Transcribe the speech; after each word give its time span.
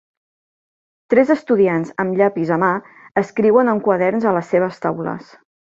Tres 1.13 1.33
estudiants 1.35 1.93
amb 2.05 2.17
llapis 2.21 2.55
a 2.57 2.59
mà 2.65 2.73
escriuen 3.25 3.73
en 3.77 3.87
quaderns 3.91 4.31
a 4.33 4.37
les 4.41 4.55
seves 4.57 4.87
taules. 4.89 5.35